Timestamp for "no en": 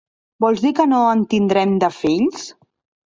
0.93-1.21